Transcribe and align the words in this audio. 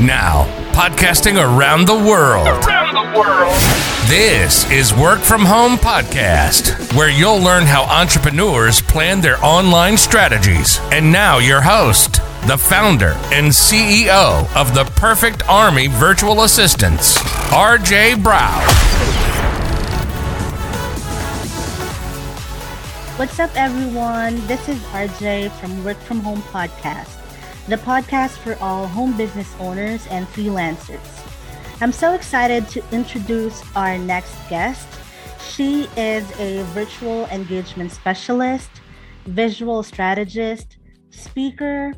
Now, 0.00 0.44
podcasting 0.70 1.42
around 1.42 1.88
the 1.88 1.96
world. 1.96 2.46
Around 2.46 2.94
the 2.94 3.18
world. 3.18 3.52
This 4.08 4.70
is 4.70 4.94
Work 4.94 5.18
From 5.18 5.44
Home 5.44 5.76
Podcast, 5.76 6.94
where 6.94 7.10
you'll 7.10 7.40
learn 7.40 7.64
how 7.64 7.82
entrepreneurs 7.82 8.80
plan 8.80 9.20
their 9.20 9.44
online 9.44 9.96
strategies. 9.96 10.78
And 10.92 11.10
now, 11.10 11.38
your 11.38 11.60
host, 11.60 12.20
the 12.46 12.56
founder 12.56 13.14
and 13.32 13.48
CEO 13.48 14.46
of 14.54 14.72
the 14.72 14.84
Perfect 14.94 15.42
Army 15.48 15.88
Virtual 15.88 16.44
Assistants, 16.44 17.18
RJ 17.50 18.22
Brown. 18.22 18.62
What's 23.18 23.40
up, 23.40 23.50
everyone? 23.56 24.46
This 24.46 24.68
is 24.68 24.78
RJ 24.92 25.50
from 25.58 25.82
Work 25.82 25.98
From 25.98 26.20
Home 26.20 26.42
Podcast 26.42 27.17
the 27.68 27.76
podcast 27.76 28.38
for 28.38 28.56
all 28.62 28.86
home 28.86 29.14
business 29.14 29.54
owners 29.60 30.06
and 30.06 30.26
freelancers. 30.28 31.06
I'm 31.82 31.92
so 31.92 32.14
excited 32.14 32.66
to 32.70 32.82
introduce 32.92 33.62
our 33.76 33.98
next 33.98 34.34
guest. 34.48 34.88
She 35.50 35.82
is 35.94 36.24
a 36.40 36.62
virtual 36.72 37.26
engagement 37.26 37.92
specialist, 37.92 38.70
visual 39.26 39.82
strategist, 39.82 40.78
speaker, 41.10 41.92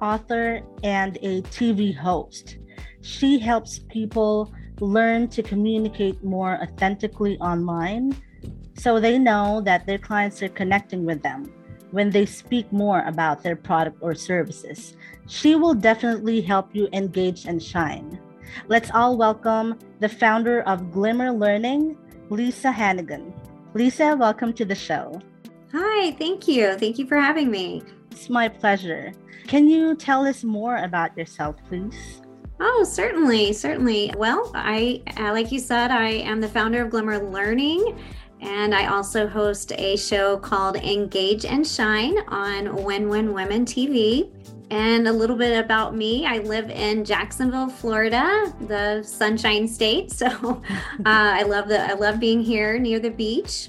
author, 0.00 0.62
and 0.82 1.18
a 1.18 1.42
TV 1.52 1.94
host. 1.94 2.56
She 3.02 3.38
helps 3.38 3.80
people 3.90 4.50
learn 4.80 5.28
to 5.28 5.42
communicate 5.42 6.24
more 6.24 6.62
authentically 6.62 7.36
online 7.40 8.16
so 8.74 8.98
they 8.98 9.18
know 9.18 9.60
that 9.66 9.86
their 9.86 9.98
clients 9.98 10.42
are 10.42 10.48
connecting 10.48 11.04
with 11.04 11.22
them 11.22 11.52
when 11.90 12.10
they 12.10 12.26
speak 12.26 12.70
more 12.72 13.02
about 13.06 13.42
their 13.42 13.56
product 13.56 13.98
or 14.00 14.14
services. 14.14 14.96
She 15.26 15.54
will 15.54 15.74
definitely 15.74 16.40
help 16.40 16.74
you 16.74 16.88
engage 16.92 17.46
and 17.46 17.62
shine. 17.62 18.20
Let's 18.68 18.90
all 18.90 19.16
welcome 19.16 19.78
the 20.00 20.08
founder 20.08 20.62
of 20.62 20.90
Glimmer 20.90 21.30
Learning, 21.30 21.96
Lisa 22.30 22.72
Hannigan. 22.72 23.32
Lisa, 23.74 24.16
welcome 24.16 24.52
to 24.54 24.64
the 24.64 24.74
show. 24.74 25.20
Hi, 25.72 26.12
thank 26.18 26.48
you. 26.48 26.76
Thank 26.76 26.98
you 26.98 27.06
for 27.06 27.16
having 27.16 27.50
me. 27.50 27.82
It's 28.10 28.28
my 28.28 28.48
pleasure. 28.48 29.12
Can 29.46 29.68
you 29.68 29.94
tell 29.94 30.26
us 30.26 30.42
more 30.42 30.76
about 30.76 31.16
yourself, 31.16 31.56
please? 31.68 32.20
Oh, 32.62 32.84
certainly, 32.84 33.52
certainly. 33.52 34.12
Well, 34.16 34.52
I, 34.54 35.02
uh, 35.16 35.32
like 35.32 35.50
you 35.50 35.58
said, 35.58 35.90
I 35.90 36.08
am 36.08 36.40
the 36.40 36.48
founder 36.48 36.82
of 36.82 36.90
Glimmer 36.90 37.18
Learning. 37.18 37.98
And 38.40 38.74
I 38.74 38.86
also 38.86 39.26
host 39.26 39.72
a 39.76 39.96
show 39.96 40.38
called 40.38 40.76
Engage 40.76 41.44
and 41.44 41.66
Shine 41.66 42.18
on 42.28 42.82
Win 42.84 43.08
Win 43.08 43.32
Women 43.32 43.64
TV. 43.64 44.30
And 44.70 45.08
a 45.08 45.12
little 45.12 45.36
bit 45.36 45.62
about 45.62 45.96
me 45.96 46.26
I 46.26 46.38
live 46.38 46.70
in 46.70 47.04
Jacksonville, 47.04 47.68
Florida, 47.68 48.54
the 48.68 49.02
Sunshine 49.02 49.66
State. 49.66 50.12
So 50.20 50.26
uh, 50.26 50.62
I 51.04 51.42
love 51.42 51.68
the 51.68 51.80
I 51.80 51.94
love 51.94 52.20
being 52.20 52.40
here 52.40 52.78
near 52.78 52.98
the 52.98 53.10
beach. 53.10 53.68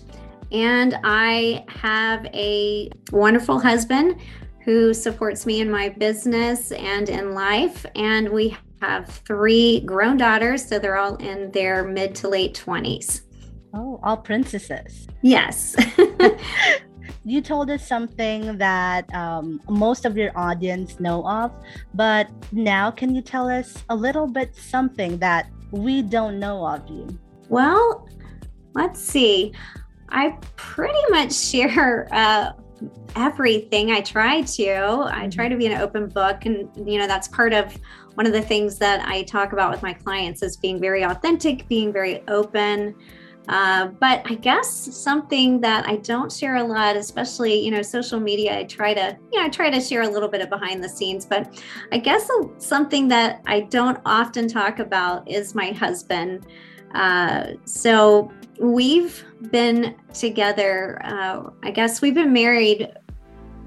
And 0.52 1.00
I 1.04 1.66
have 1.70 2.26
a 2.28 2.90
wonderful 3.12 3.60
husband 3.60 4.20
who 4.64 4.94
supports 4.94 5.46
me 5.46 5.62
in 5.62 5.72
my 5.72 5.90
business 5.90 6.72
and 6.72 7.10
in 7.10 7.34
life. 7.34 7.86
And 7.96 8.30
we 8.30 8.56
have 8.82 9.08
three 9.08 9.82
grown 9.82 10.18
daughters, 10.18 10.68
so 10.68 10.80
they're 10.80 10.98
all 10.98 11.16
in 11.18 11.52
their 11.52 11.84
mid 11.84 12.16
to 12.16 12.30
late 12.30 12.54
20s. 12.54 13.22
Oh, 13.74 14.00
all 14.04 14.18
princesses. 14.18 15.08
Yes. 15.22 15.76
you 17.26 17.42
told 17.42 17.70
us 17.70 17.88
something 17.88 18.58
that 18.58 19.14
um, 19.14 19.62
most 19.70 20.06
of 20.06 20.18
your 20.18 20.32
audience 20.38 21.00
know 21.00 21.26
of, 21.28 21.52
but 21.94 22.28
now 22.52 22.92
can 22.92 23.16
you 23.16 23.22
tell 23.22 23.48
us 23.48 23.84
a 23.90 23.96
little 23.96 24.28
bit 24.28 24.56
something 24.56 25.18
that 25.20 25.50
we 25.72 26.02
don't 26.02 26.40
know 26.40 26.66
of 26.68 26.88
you? 26.90 27.08
Well, 27.50 28.08
let's 28.74 29.00
see. 29.00 29.54
I 30.10 30.38
pretty 30.56 31.00
much 31.10 31.34
share 31.34 32.08
uh, 32.12 32.52
everything 33.16 33.92
I 33.92 34.02
try 34.02 34.42
to. 34.42 35.08
I 35.12 35.30
try 35.32 35.48
to 35.48 35.56
be 35.56 35.68
an 35.68 35.80
open 35.82 36.08
book, 36.08 36.46
and 36.46 36.70
you 36.90 37.00
know 37.00 37.08
that's 37.08 37.28
part 37.28 37.54
of 37.54 37.78
one 38.16 38.26
of 38.26 38.34
the 38.34 38.42
things 38.42 38.78
that 38.80 39.08
I 39.08 39.24
talk 39.24 39.54
about 39.54 39.72
with 39.72 39.82
my 39.82 39.94
clients 39.94 40.44
is 40.44 40.58
being 40.58 40.80
very 40.80 41.04
authentic, 41.04 41.68
being 41.68 41.94
very 41.94 42.24
open. 42.28 42.96
Uh, 43.48 43.88
but 43.88 44.22
I 44.26 44.36
guess 44.36 44.70
something 44.70 45.62
that 45.62 45.88
I 45.88 45.98
don't 45.98 46.32
share 46.32 46.58
a 46.58 46.64
lot, 46.64 46.96
especially 46.96 47.60
you 47.60 47.72
know 47.72 47.82
social 47.82 48.20
media, 48.20 48.58
I 48.58 48.64
try 48.64 48.94
to 48.94 49.18
you 49.32 49.40
know 49.40 49.46
I 49.46 49.50
try 49.50 49.70
to 49.70 49.82
share 49.82 50.04
a 50.04 50.08
little 50.08 50.30
bit 50.30 50.42
of 50.42 50.50
behind 50.50 50.84
the 50.84 50.90
scenes. 50.90 51.26
But 51.26 51.62
I 51.92 51.98
guess 51.98 52.30
something 52.58 53.08
that 53.10 53.42
I 53.48 53.62
don't 53.62 54.00
often 54.06 54.48
talk 54.48 54.80
about 54.80 55.30
is 55.30 55.56
my 55.56 55.72
husband. 55.72 56.46
Uh, 56.94 57.54
so 57.66 58.32
we've 58.60 59.26
been 59.50 59.96
together. 60.14 61.02
Uh, 61.04 61.50
I 61.64 61.72
guess 61.72 62.02
we've 62.02 62.14
been 62.14 62.34
married 62.34 62.88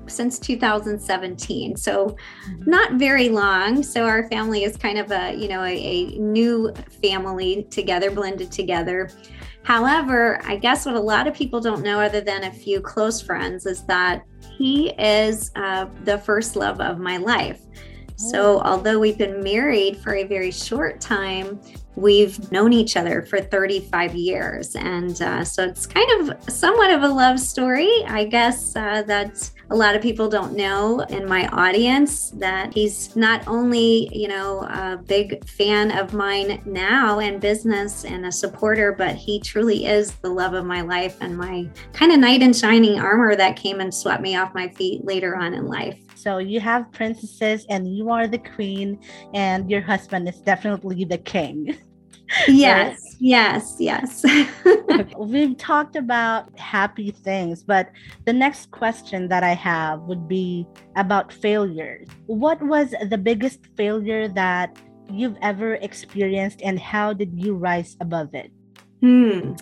since 0.06 0.38
2017 0.38 1.76
so 1.76 2.08
mm-hmm. 2.08 2.70
not 2.70 2.94
very 2.94 3.28
long 3.28 3.82
so 3.82 4.04
our 4.04 4.28
family 4.28 4.64
is 4.64 4.76
kind 4.76 4.98
of 4.98 5.10
a 5.10 5.34
you 5.34 5.48
know 5.48 5.62
a, 5.62 5.74
a 5.74 6.18
new 6.18 6.72
family 7.02 7.66
together 7.70 8.10
blended 8.10 8.50
together 8.50 9.10
However, 9.64 10.40
I 10.44 10.56
guess 10.56 10.84
what 10.84 10.94
a 10.94 11.00
lot 11.00 11.26
of 11.26 11.34
people 11.34 11.58
don't 11.58 11.82
know, 11.82 11.98
other 11.98 12.20
than 12.20 12.44
a 12.44 12.52
few 12.52 12.80
close 12.80 13.20
friends, 13.20 13.64
is 13.64 13.82
that 13.86 14.22
he 14.58 14.90
is 14.98 15.50
uh, 15.56 15.86
the 16.04 16.18
first 16.18 16.54
love 16.54 16.80
of 16.80 16.98
my 16.98 17.16
life. 17.16 17.62
So, 18.16 18.58
oh. 18.58 18.60
although 18.60 18.98
we've 18.98 19.18
been 19.18 19.42
married 19.42 19.96
for 19.96 20.14
a 20.14 20.24
very 20.24 20.50
short 20.50 21.00
time, 21.00 21.60
we've 21.96 22.52
known 22.52 22.74
each 22.74 22.96
other 22.96 23.22
for 23.22 23.40
35 23.40 24.14
years. 24.14 24.76
And 24.76 25.20
uh, 25.22 25.44
so 25.44 25.64
it's 25.64 25.86
kind 25.86 26.30
of 26.30 26.52
somewhat 26.52 26.90
of 26.90 27.02
a 27.02 27.08
love 27.08 27.40
story. 27.40 27.90
I 28.06 28.24
guess 28.24 28.76
uh, 28.76 29.02
that 29.04 29.50
a 29.70 29.76
lot 29.76 29.96
of 29.96 30.02
people 30.02 30.28
don't 30.28 30.54
know 30.54 31.00
in 31.00 31.28
my 31.28 31.48
audience 31.48 32.30
that 32.30 32.72
he's 32.72 33.14
not 33.16 33.46
only, 33.46 34.08
you 34.12 34.28
know, 34.28 34.60
a 34.62 34.96
big 34.96 35.46
fan 35.48 35.90
of 35.90 36.12
mine 36.12 36.62
now 36.66 37.20
and 37.20 37.40
business 37.40 38.04
and 38.04 38.26
a 38.26 38.32
supporter, 38.32 38.92
but 38.92 39.16
he 39.16 39.40
truly 39.40 39.86
is 39.86 40.12
the 40.16 40.28
love 40.28 40.54
of 40.54 40.64
my 40.64 40.82
life 40.82 41.16
and 41.20 41.36
my 41.36 41.68
kind 41.92 42.12
of 42.12 42.18
knight 42.18 42.42
in 42.42 42.52
shining 42.52 42.98
armor 42.98 43.36
that 43.36 43.56
came 43.56 43.80
and 43.80 43.94
swept 43.94 44.22
me 44.22 44.36
off 44.36 44.54
my 44.54 44.68
feet 44.68 45.04
later 45.04 45.36
on 45.36 45.54
in 45.54 45.66
life. 45.66 45.98
So 46.14 46.38
you 46.38 46.60
have 46.60 46.90
princesses 46.92 47.66
and 47.68 47.86
you 47.94 48.10
are 48.10 48.26
the 48.26 48.38
queen, 48.38 48.98
and 49.34 49.70
your 49.70 49.82
husband 49.82 50.28
is 50.28 50.40
definitely 50.40 51.04
the 51.04 51.18
king. 51.18 51.76
Yes, 52.48 53.16
yes, 53.20 53.76
yes. 53.78 54.24
We've 55.18 55.56
talked 55.56 55.96
about 55.96 56.58
happy 56.58 57.10
things, 57.10 57.62
but 57.62 57.90
the 58.24 58.32
next 58.32 58.70
question 58.70 59.28
that 59.28 59.42
I 59.42 59.54
have 59.54 60.00
would 60.02 60.28
be 60.28 60.66
about 60.96 61.32
failures. 61.32 62.08
What 62.26 62.62
was 62.62 62.94
the 63.08 63.18
biggest 63.18 63.60
failure 63.76 64.28
that 64.28 64.76
you've 65.10 65.36
ever 65.42 65.74
experienced, 65.74 66.62
and 66.62 66.78
how 66.78 67.12
did 67.12 67.32
you 67.34 67.54
rise 67.54 67.96
above 68.00 68.34
it? 68.34 68.50
Hmm. 69.00 69.54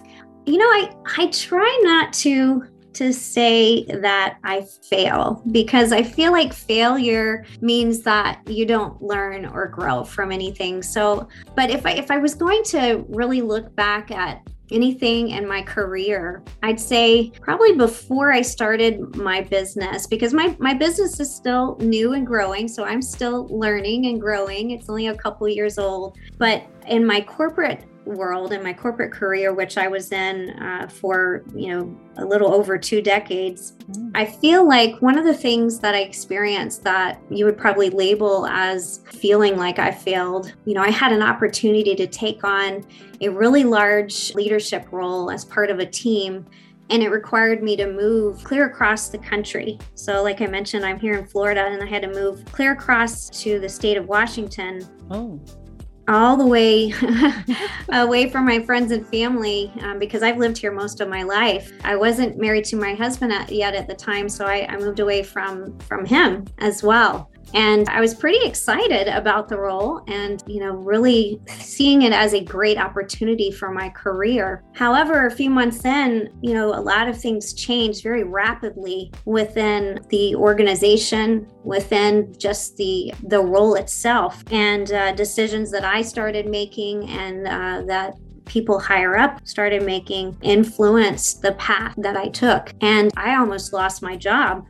You 0.47 0.59
know, 0.59 0.67
I 0.67 0.91
I 1.19 1.27
try 1.27 1.81
not 1.84 2.12
to 2.25 2.65
to 2.94 3.12
say 3.12 3.84
that 3.84 4.38
I 4.44 4.62
fail 4.62 5.42
because 5.50 5.92
I 5.92 6.03
feel 6.03 6.32
like 6.32 6.53
failure 6.53 7.44
means 7.60 8.03
that 8.03 8.41
you 8.47 8.66
don't 8.66 9.00
learn 9.03 9.47
or 9.47 9.69
grow 9.69 10.04
from 10.04 10.32
anything. 10.32 10.82
So, 10.82 11.28
but 11.54 11.70
if 11.70 11.86
I 11.86 11.92
if 11.92 12.10
I 12.10 12.19
was 12.19 12.34
going 12.34 12.62
to 12.64 13.04
really 13.08 13.41
look 13.42 13.75
back 13.75 14.10
at 14.10 14.42
anything 14.70 15.30
in 15.30 15.47
my 15.47 15.60
career 15.62 16.42
i'd 16.62 16.80
say 16.80 17.30
probably 17.41 17.75
before 17.76 18.32
i 18.32 18.41
started 18.41 19.14
my 19.16 19.42
business 19.42 20.06
because 20.06 20.32
my 20.32 20.56
my 20.59 20.72
business 20.72 21.20
is 21.20 21.34
still 21.34 21.76
new 21.80 22.14
and 22.14 22.26
growing 22.26 22.66
so 22.66 22.84
i'm 22.84 23.03
still 23.03 23.47
learning 23.48 24.06
and 24.06 24.20
growing 24.20 24.70
it's 24.70 24.88
only 24.88 25.09
a 25.09 25.14
couple 25.14 25.47
years 25.47 25.78
old 25.78 26.16
but 26.38 26.65
in 26.86 27.04
my 27.04 27.21
corporate 27.21 27.84
world 28.04 28.53
in 28.53 28.63
my 28.63 28.72
corporate 28.72 29.13
career, 29.13 29.53
which 29.53 29.78
I 29.78 29.89
was 29.89 30.13
in 30.13 30.51
uh, 30.51 30.89
for, 30.89 31.45
you 31.54 31.69
know, 31.69 32.01
a 32.16 32.25
little 32.25 32.53
over 32.53 32.77
two 32.77 33.01
decades, 33.01 33.72
mm. 33.91 34.10
I 34.15 34.27
feel 34.27 34.66
like 34.66 35.01
one 35.01 35.19
of 35.19 35.25
the 35.25 35.34
things 35.34 35.78
that 35.81 35.95
I 35.95 36.01
experienced 36.01 36.83
that 36.84 37.21
you 37.31 37.45
would 37.45 37.57
probably 37.57 37.91
label 37.91 38.47
as 38.47 39.01
feeling 39.07 39.57
like 39.57 39.78
I 39.78 39.91
failed, 39.91 40.53
you 40.65 40.75
know, 40.75 40.83
I 40.83 40.91
had 40.91 41.13
an 41.13 41.22
opportunity 41.22 41.95
to 41.95 42.07
take 42.07 42.45
on 42.45 42.84
a 43.21 43.28
really 43.28 43.65
large 43.65 44.34
leadership 44.34 44.87
role 44.91 45.31
as 45.31 45.45
part 45.45 45.71
of 45.71 45.78
a 45.78 45.87
team. 45.87 46.47
And 46.91 47.03
it 47.03 47.09
required 47.09 47.63
me 47.63 47.75
to 47.77 47.91
move 47.91 48.45
clear 48.45 48.66
across 48.66 49.09
the 49.09 49.16
country. 49.16 49.78
So, 49.95 50.22
like 50.22 50.43
I 50.43 50.47
mentioned, 50.47 50.84
I'm 50.84 50.98
here 50.98 51.15
in 51.15 51.27
Florida 51.27 51.65
and 51.65 51.83
I 51.83 51.87
had 51.87 52.03
to 52.03 52.09
move 52.09 52.45
clear 52.47 52.72
across 52.72 53.31
to 53.43 53.59
the 53.60 53.69
state 53.69 53.97
of 53.97 54.09
Washington. 54.09 54.87
Oh 55.10 55.41
all 56.09 56.37
the 56.37 56.47
way 56.47 56.93
away 57.91 58.28
from 58.28 58.45
my 58.45 58.63
friends 58.65 58.93
and 58.93 59.07
family 59.09 59.72
um, 59.81 59.99
because 59.99 60.22
I've 60.22 60.39
lived 60.39 60.59
here 60.59 60.72
most 60.72 61.01
of 61.01 61.09
my 61.09 61.22
life. 61.22 61.72
I 61.84 61.97
wasn't 61.97 62.39
married 62.39 62.65
to 62.66 62.77
my 62.77 62.95
husband 62.95 63.33
at, 63.33 63.51
yet 63.51 63.75
at 63.75 63.89
the 63.89 63.95
time, 63.95 64.28
so 64.28 64.45
I, 64.45 64.66
I 64.69 64.77
moved 64.77 65.01
away 65.01 65.22
from 65.22 65.78
from 65.81 66.04
him 66.04 66.47
as 66.59 66.83
well. 66.83 67.32
And 67.54 67.89
I 67.89 68.01
was 68.01 68.15
pretty 68.15 68.45
excited 68.47 69.09
about 69.09 69.49
the 69.49 69.59
role 69.59 70.03
and, 70.09 70.43
you 70.47 70.60
know, 70.60 70.72
really 70.72 71.41
seeing 71.59 72.03
it 72.03 72.13
as 72.13 72.34
a 72.34 72.43
great 72.43 72.78
opportunity 72.78 73.51
for 73.51 73.71
my 73.71 73.89
career. 73.91 74.63
However, 74.75 75.27
a 75.27 75.31
few 75.31 75.51
months 75.51 75.84
in, 75.84 76.31
you 76.43 76.54
know, 76.54 76.69
a 76.69 76.81
lot 76.81 77.09
of 77.09 77.19
things 77.19 77.53
changed 77.54 78.03
very 78.03 78.25
rapidly 78.25 79.13
within 79.25 80.01
the 80.09 80.34
organization, 80.37 81.47
within 81.65 82.34
just 82.39 82.77
the 82.77 83.13
the 83.25 83.41
role 83.41 83.75
itself, 83.75 84.43
and 84.51 84.93
uh, 84.93 85.13
decisions 85.13 85.71
that 85.71 85.84
I 85.84 86.03
started 86.03 86.47
making 86.47 87.09
and 87.10 87.47
uh, 87.47 87.83
that 87.87 88.15
people 88.45 88.78
higher 88.78 89.16
up 89.16 89.47
started 89.47 89.83
making 89.83 90.37
influenced 90.43 91.43
the 91.43 91.53
path 91.53 91.95
that 91.98 92.16
I 92.16 92.28
took. 92.28 92.72
And 92.81 93.10
I 93.16 93.37
almost 93.37 93.72
lost 93.72 94.03
my 94.03 94.16
job 94.16 94.66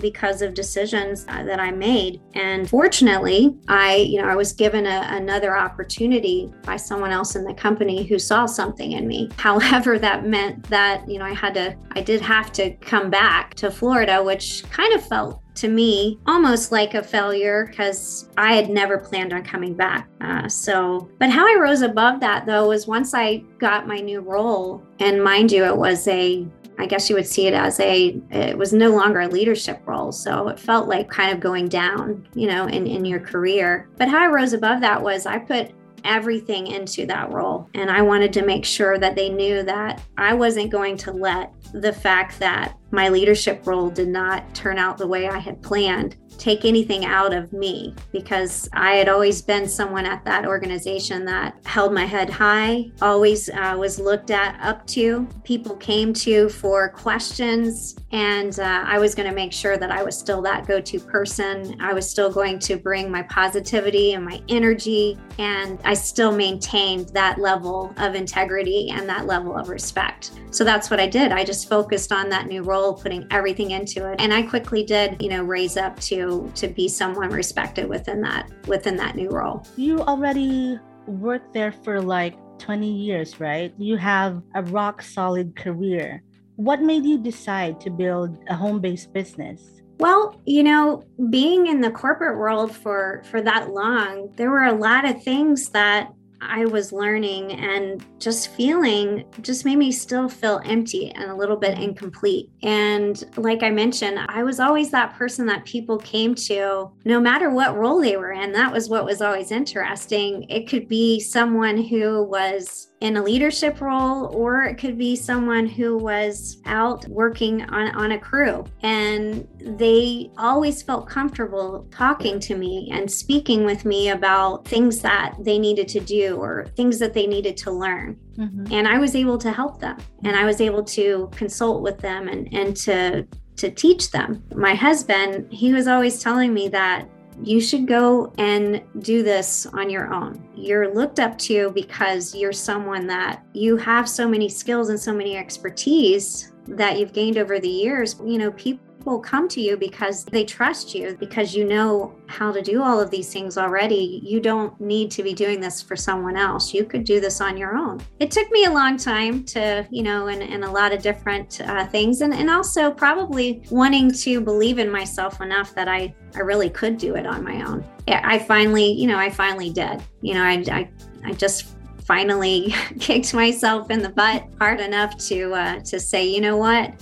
because 0.00 0.42
of 0.42 0.54
decisions 0.54 1.24
uh, 1.28 1.42
that 1.44 1.60
I 1.60 1.70
made. 1.70 2.20
And 2.34 2.68
fortunately, 2.68 3.56
I, 3.68 3.96
you 3.96 4.20
know, 4.20 4.28
I 4.28 4.36
was 4.36 4.52
given 4.52 4.86
a, 4.86 5.06
another 5.10 5.56
opportunity 5.56 6.52
by 6.62 6.76
someone 6.76 7.10
else 7.10 7.36
in 7.36 7.44
the 7.44 7.54
company 7.54 8.04
who 8.04 8.18
saw 8.18 8.46
something 8.46 8.92
in 8.92 9.06
me. 9.06 9.28
However, 9.38 9.98
that 9.98 10.26
meant 10.26 10.62
that, 10.70 11.08
you 11.08 11.18
know, 11.18 11.24
I 11.24 11.34
had 11.34 11.54
to, 11.54 11.76
I 11.92 12.02
did 12.02 12.20
have 12.20 12.52
to 12.52 12.70
come 12.76 13.10
back 13.10 13.54
to 13.54 13.70
Florida, 13.70 14.22
which 14.22 14.64
kind 14.70 14.92
of 14.94 15.06
felt 15.06 15.42
to 15.56 15.68
me 15.68 16.18
almost 16.26 16.70
like 16.70 16.94
a 16.94 17.02
failure 17.02 17.66
because 17.66 18.28
I 18.36 18.54
had 18.54 18.68
never 18.68 18.98
planned 18.98 19.32
on 19.32 19.42
coming 19.42 19.74
back. 19.74 20.08
Uh, 20.20 20.48
so, 20.48 21.10
but 21.18 21.30
how 21.30 21.46
I 21.46 21.58
rose 21.58 21.82
above 21.82 22.20
that 22.20 22.46
though 22.46 22.68
was 22.68 22.86
once 22.86 23.14
I 23.14 23.38
got 23.58 23.86
my 23.86 23.98
new 23.98 24.20
role, 24.20 24.82
and 25.00 25.22
mind 25.22 25.50
you, 25.50 25.64
it 25.64 25.76
was 25.76 26.06
a 26.08 26.46
I 26.78 26.86
guess 26.86 27.08
you 27.08 27.16
would 27.16 27.26
see 27.26 27.46
it 27.46 27.54
as 27.54 27.80
a, 27.80 28.20
it 28.30 28.56
was 28.56 28.72
no 28.72 28.90
longer 28.90 29.20
a 29.20 29.28
leadership 29.28 29.80
role. 29.86 30.12
So 30.12 30.48
it 30.48 30.60
felt 30.60 30.88
like 30.88 31.08
kind 31.08 31.32
of 31.32 31.40
going 31.40 31.68
down, 31.68 32.28
you 32.34 32.46
know, 32.46 32.66
in, 32.66 32.86
in 32.86 33.04
your 33.04 33.20
career. 33.20 33.88
But 33.96 34.08
how 34.08 34.18
I 34.18 34.26
rose 34.26 34.52
above 34.52 34.80
that 34.82 35.02
was 35.02 35.26
I 35.26 35.38
put 35.38 35.72
everything 36.04 36.68
into 36.68 37.06
that 37.06 37.32
role. 37.32 37.68
And 37.74 37.90
I 37.90 38.02
wanted 38.02 38.32
to 38.34 38.44
make 38.44 38.64
sure 38.64 38.98
that 38.98 39.16
they 39.16 39.28
knew 39.28 39.62
that 39.64 40.02
I 40.16 40.34
wasn't 40.34 40.70
going 40.70 40.96
to 40.98 41.12
let 41.12 41.52
the 41.72 41.92
fact 41.92 42.38
that 42.38 42.76
my 42.96 43.10
leadership 43.10 43.66
role 43.66 43.90
did 43.90 44.08
not 44.08 44.54
turn 44.54 44.78
out 44.78 44.96
the 44.96 45.06
way 45.06 45.28
I 45.28 45.38
had 45.38 45.60
planned 45.60 46.16
take 46.38 46.64
anything 46.64 47.04
out 47.04 47.32
of 47.32 47.52
me 47.52 47.94
because 48.12 48.68
I 48.72 48.92
had 48.92 49.08
always 49.08 49.42
been 49.42 49.68
someone 49.68 50.06
at 50.06 50.24
that 50.24 50.46
organization 50.46 51.24
that 51.26 51.56
held 51.64 51.92
my 51.92 52.04
head 52.04 52.30
high, 52.30 52.90
always 53.00 53.48
uh, 53.48 53.76
was 53.78 53.98
looked 53.98 54.30
at 54.30 54.58
up 54.60 54.86
to. 54.88 55.26
People 55.44 55.76
came 55.76 56.12
to 56.14 56.48
for 56.48 56.90
questions, 56.90 57.96
and 58.12 58.58
uh, 58.58 58.84
I 58.86 58.98
was 58.98 59.14
going 59.14 59.28
to 59.28 59.34
make 59.34 59.52
sure 59.52 59.76
that 59.76 59.90
I 59.90 60.02
was 60.02 60.18
still 60.18 60.42
that 60.42 60.66
go 60.66 60.80
to 60.80 61.00
person. 61.00 61.76
I 61.80 61.92
was 61.92 62.08
still 62.08 62.30
going 62.30 62.58
to 62.60 62.76
bring 62.76 63.10
my 63.10 63.22
positivity 63.24 64.14
and 64.14 64.24
my 64.24 64.42
energy, 64.48 65.18
and 65.38 65.78
I 65.84 65.94
still 65.94 66.32
maintained 66.32 67.08
that 67.10 67.38
level 67.38 67.92
of 67.98 68.14
integrity 68.14 68.90
and 68.90 69.08
that 69.08 69.26
level 69.26 69.56
of 69.56 69.68
respect. 69.68 70.32
So 70.50 70.64
that's 70.64 70.90
what 70.90 71.00
I 71.00 71.06
did. 71.06 71.32
I 71.32 71.44
just 71.44 71.68
focused 71.68 72.12
on 72.12 72.28
that 72.30 72.46
new 72.46 72.62
role, 72.62 72.85
putting 72.94 73.26
everything 73.30 73.70
into 73.72 74.10
it. 74.10 74.20
And 74.20 74.32
I 74.32 74.42
quickly 74.42 74.84
did, 74.84 75.20
you 75.20 75.28
know, 75.28 75.42
raise 75.42 75.76
up 75.76 75.98
to 76.00 76.50
to 76.54 76.68
be 76.68 76.88
someone 76.88 77.30
respected 77.30 77.88
within 77.88 78.20
that 78.22 78.50
within 78.66 78.96
that 78.96 79.16
new 79.16 79.30
role. 79.30 79.66
You 79.76 80.00
already 80.00 80.78
worked 81.06 81.52
there 81.52 81.72
for 81.72 82.00
like 82.00 82.34
20 82.58 82.90
years, 82.90 83.38
right? 83.40 83.72
You 83.78 83.96
have 83.96 84.42
a 84.54 84.62
rock 84.62 85.02
solid 85.02 85.56
career. 85.56 86.22
What 86.56 86.80
made 86.80 87.04
you 87.04 87.18
decide 87.18 87.80
to 87.82 87.90
build 87.90 88.38
a 88.48 88.54
home-based 88.54 89.12
business? 89.12 89.82
Well, 89.98 90.40
you 90.44 90.62
know, 90.62 91.04
being 91.30 91.68
in 91.68 91.80
the 91.80 91.90
corporate 91.90 92.38
world 92.38 92.74
for 92.74 93.22
for 93.30 93.40
that 93.42 93.70
long, 93.70 94.30
there 94.36 94.50
were 94.50 94.64
a 94.64 94.72
lot 94.74 95.08
of 95.08 95.22
things 95.22 95.70
that 95.70 96.10
I 96.40 96.66
was 96.66 96.92
learning 96.92 97.52
and 97.52 98.04
just 98.18 98.50
feeling 98.52 99.24
just 99.40 99.64
made 99.64 99.76
me 99.76 99.92
still 99.92 100.28
feel 100.28 100.60
empty 100.64 101.10
and 101.10 101.30
a 101.30 101.34
little 101.34 101.56
bit 101.56 101.78
incomplete. 101.78 102.50
And 102.62 103.22
like 103.36 103.62
I 103.62 103.70
mentioned, 103.70 104.18
I 104.28 104.42
was 104.42 104.60
always 104.60 104.90
that 104.90 105.14
person 105.14 105.46
that 105.46 105.64
people 105.64 105.98
came 105.98 106.34
to 106.34 106.90
no 107.04 107.20
matter 107.20 107.50
what 107.50 107.76
role 107.76 108.00
they 108.00 108.16
were 108.16 108.32
in. 108.32 108.52
That 108.52 108.72
was 108.72 108.88
what 108.88 109.04
was 109.04 109.22
always 109.22 109.50
interesting. 109.50 110.44
It 110.48 110.68
could 110.68 110.88
be 110.88 111.20
someone 111.20 111.82
who 111.82 112.24
was 112.24 112.88
in 113.00 113.18
a 113.18 113.22
leadership 113.22 113.80
role, 113.80 114.26
or 114.34 114.64
it 114.64 114.78
could 114.78 114.96
be 114.96 115.14
someone 115.14 115.66
who 115.66 115.98
was 115.98 116.58
out 116.64 117.06
working 117.08 117.62
on, 117.62 117.94
on 117.94 118.12
a 118.12 118.18
crew. 118.18 118.64
And 118.82 119.46
they 119.60 120.30
always 120.38 120.82
felt 120.82 121.08
comfortable 121.08 121.86
talking 121.90 122.40
to 122.40 122.56
me 122.56 122.88
and 122.92 123.10
speaking 123.10 123.64
with 123.64 123.84
me 123.84 124.10
about 124.10 124.66
things 124.66 125.00
that 125.00 125.34
they 125.40 125.58
needed 125.58 125.88
to 125.88 126.00
do 126.00 126.36
or 126.36 126.66
things 126.74 126.98
that 126.98 127.12
they 127.12 127.26
needed 127.26 127.56
to 127.58 127.70
learn. 127.70 128.18
Mm-hmm. 128.38 128.72
And 128.72 128.88
I 128.88 128.98
was 128.98 129.14
able 129.14 129.36
to 129.38 129.52
help 129.52 129.78
them 129.78 129.98
and 130.24 130.34
I 130.34 130.46
was 130.46 130.60
able 130.62 130.84
to 130.84 131.30
consult 131.32 131.82
with 131.82 131.98
them 131.98 132.28
and, 132.28 132.48
and 132.52 132.76
to 132.78 133.26
to 133.56 133.70
teach 133.70 134.10
them. 134.10 134.44
My 134.54 134.74
husband, 134.74 135.50
he 135.50 135.72
was 135.72 135.88
always 135.88 136.22
telling 136.22 136.52
me 136.52 136.68
that 136.68 137.08
you 137.42 137.60
should 137.60 137.86
go 137.86 138.32
and 138.38 138.82
do 139.00 139.22
this 139.22 139.66
on 139.66 139.90
your 139.90 140.12
own. 140.12 140.42
You're 140.56 140.94
looked 140.94 141.20
up 141.20 141.36
to 141.38 141.70
because 141.70 142.34
you're 142.34 142.52
someone 142.52 143.06
that 143.08 143.44
you 143.52 143.76
have 143.76 144.08
so 144.08 144.28
many 144.28 144.48
skills 144.48 144.88
and 144.88 144.98
so 144.98 145.12
many 145.12 145.36
expertise 145.36 146.52
that 146.68 146.98
you've 146.98 147.12
gained 147.12 147.38
over 147.38 147.58
the 147.58 147.68
years. 147.68 148.16
You 148.24 148.38
know, 148.38 148.50
people 148.52 148.85
people 149.06 149.20
come 149.20 149.46
to 149.46 149.60
you 149.60 149.76
because 149.76 150.24
they 150.24 150.44
trust 150.44 150.92
you, 150.92 151.16
because 151.20 151.54
you 151.54 151.64
know 151.64 152.12
how 152.26 152.50
to 152.50 152.60
do 152.60 152.82
all 152.82 153.00
of 153.00 153.08
these 153.08 153.32
things 153.32 153.56
already. 153.56 154.20
You 154.24 154.40
don't 154.40 154.78
need 154.80 155.12
to 155.12 155.22
be 155.22 155.32
doing 155.32 155.60
this 155.60 155.80
for 155.80 155.94
someone 155.94 156.36
else. 156.36 156.74
You 156.74 156.84
could 156.84 157.04
do 157.04 157.20
this 157.20 157.40
on 157.40 157.56
your 157.56 157.76
own. 157.76 158.00
It 158.18 158.32
took 158.32 158.50
me 158.50 158.64
a 158.64 158.70
long 158.72 158.96
time 158.96 159.44
to, 159.44 159.86
you 159.92 160.02
know, 160.02 160.26
and, 160.26 160.42
and 160.42 160.64
a 160.64 160.70
lot 160.70 160.92
of 160.92 161.02
different 161.02 161.60
uh, 161.60 161.86
things, 161.86 162.20
and, 162.20 162.34
and 162.34 162.50
also 162.50 162.90
probably 162.90 163.62
wanting 163.70 164.10
to 164.10 164.40
believe 164.40 164.80
in 164.80 164.90
myself 164.90 165.40
enough 165.40 165.72
that 165.76 165.86
I, 165.86 166.12
I 166.34 166.40
really 166.40 166.68
could 166.68 166.98
do 166.98 167.14
it 167.14 167.26
on 167.26 167.44
my 167.44 167.64
own. 167.64 167.84
I 168.08 168.40
finally, 168.40 168.90
you 168.90 169.06
know, 169.06 169.18
I 169.18 169.30
finally 169.30 169.70
did. 169.70 170.02
You 170.20 170.34
know, 170.34 170.42
I, 170.42 170.64
I, 170.72 170.90
I 171.24 171.32
just 171.34 171.76
finally 172.04 172.74
kicked 172.98 173.34
myself 173.34 173.88
in 173.88 174.02
the 174.02 174.08
butt 174.08 174.48
hard 174.58 174.80
enough 174.80 175.16
to 175.28 175.54
uh, 175.54 175.78
to 175.80 176.00
say, 176.00 176.26
you 176.26 176.40
know 176.40 176.56
what, 176.56 176.92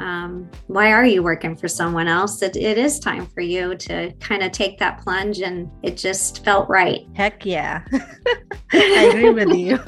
um, 0.00 0.50
why 0.66 0.92
are 0.92 1.04
you 1.04 1.22
working 1.22 1.54
for 1.54 1.68
someone 1.68 2.08
else? 2.08 2.42
It, 2.42 2.56
it 2.56 2.78
is 2.78 2.98
time 2.98 3.26
for 3.26 3.42
you 3.42 3.74
to 3.76 4.12
kind 4.20 4.42
of 4.42 4.50
take 4.52 4.78
that 4.78 5.02
plunge, 5.02 5.40
and 5.40 5.70
it 5.82 5.96
just 5.96 6.44
felt 6.44 6.68
right. 6.68 7.06
Heck 7.14 7.44
yeah. 7.44 7.84
I 8.72 9.10
agree 9.10 9.30
with 9.30 9.54
you. 9.54 9.78